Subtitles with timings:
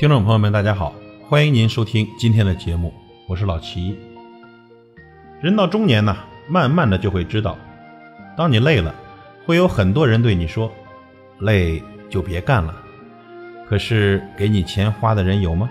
[0.00, 0.94] 听众朋友们，大家好，
[1.28, 2.90] 欢迎您收听今天的节目，
[3.26, 3.94] 我是老齐。
[5.42, 6.16] 人到中年呢，
[6.48, 7.58] 慢慢的就会知道，
[8.34, 8.94] 当你累了，
[9.44, 10.72] 会有很多人对你说
[11.40, 12.74] ：“累就别干了。”
[13.68, 15.68] 可是给你钱花的人有吗？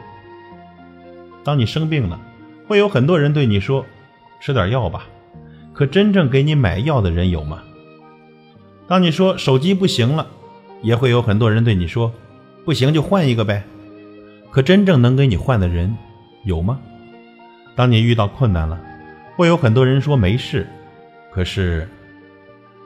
[1.43, 2.21] 当你生病了，
[2.67, 3.83] 会有很多人对你说
[4.39, 5.07] ：“吃点药吧。”
[5.73, 7.63] 可真正给你买药的人有吗？
[8.87, 10.27] 当你说手机不行了，
[10.83, 12.13] 也会有很多人对你说
[12.63, 13.63] ：“不行就换一个呗。”
[14.51, 15.95] 可真正能给你换的人
[16.43, 16.79] 有吗？
[17.75, 18.79] 当你遇到困难了，
[19.35, 20.67] 会有很多人说没事，
[21.31, 21.87] 可是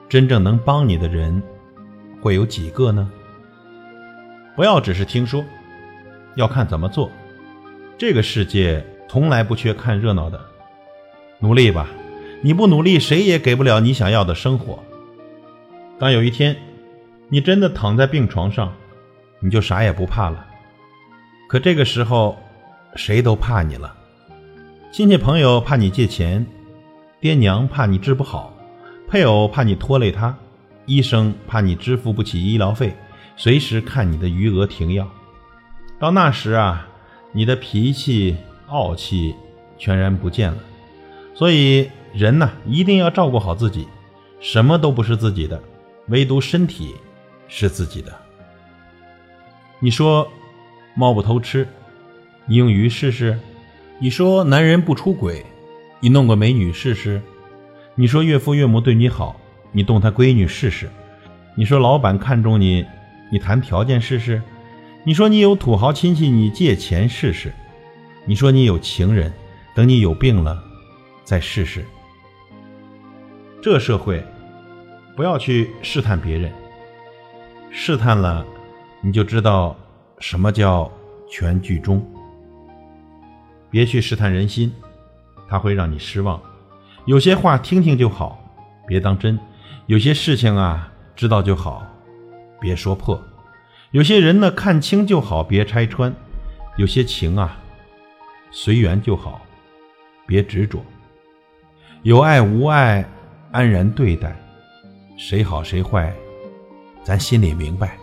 [0.10, 1.42] 真正能帮你的人
[2.22, 3.10] 会有几个呢？
[4.56, 5.44] 不要只是听说，
[6.36, 7.10] 要看怎么做。
[7.98, 10.40] 这个世界从来不缺看热闹的，
[11.40, 11.88] 努力吧！
[12.42, 14.84] 你不努力，谁也给不了你想要的生活。
[15.98, 16.56] 当有一天
[17.30, 18.74] 你真的躺在病床上，
[19.40, 20.46] 你就啥也不怕了。
[21.54, 22.36] 可这个时候，
[22.96, 23.96] 谁都怕你了，
[24.92, 26.44] 亲戚朋友怕你借钱，
[27.22, 28.52] 爹娘怕你治不好，
[29.08, 30.36] 配偶怕你拖累他，
[30.88, 32.96] 医生怕你支付不起医疗费，
[33.38, 35.08] 随时看你的余额停药。
[36.00, 36.88] 到那时啊，
[37.34, 39.36] 你的脾气、傲气
[39.78, 40.58] 全然不见了。
[41.36, 43.88] 所以人呢，一定要照顾好自己，
[44.40, 45.62] 什么都不是自己的，
[46.08, 46.96] 唯独身体
[47.48, 48.12] 是自己的。
[49.78, 50.28] 你说？
[50.96, 51.68] 猫不偷吃，
[52.46, 53.36] 你用鱼试试；
[54.00, 55.44] 你说男人不出轨，
[56.00, 57.20] 你弄个美女试试；
[57.96, 59.40] 你说岳父岳母对你好，
[59.72, 60.88] 你动他闺女试试；
[61.56, 62.86] 你说老板看中你，
[63.32, 64.40] 你谈条件试试；
[65.04, 67.50] 你说你有土豪亲戚，你借钱试试；
[68.26, 69.34] 你说你有情人，
[69.74, 70.64] 等你有病了
[71.24, 71.84] 再试试。
[73.64, 74.24] 这社会，
[75.16, 76.52] 不要去试探别人，
[77.72, 78.46] 试探了，
[79.02, 79.76] 你就知道。
[80.26, 80.90] 什么叫
[81.30, 82.02] 全剧终？
[83.70, 84.72] 别去试探人心，
[85.50, 86.42] 他会让你失望。
[87.04, 88.42] 有些话听听就好，
[88.88, 89.38] 别当真；
[89.86, 91.86] 有些事情啊，知道就好，
[92.62, 93.18] 别说破；
[93.92, 96.10] 有些人呢，看清就好，别拆穿；
[96.78, 97.60] 有些情啊，
[98.50, 99.42] 随缘就好，
[100.26, 100.82] 别执着。
[102.04, 103.04] 有爱无爱，
[103.52, 104.34] 安然对待。
[105.18, 106.14] 谁好谁坏，
[107.04, 107.98] 咱心里明白。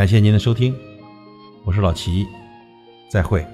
[0.00, 0.74] 感谢您的收听，
[1.62, 2.26] 我是老齐，
[3.10, 3.46] 再会。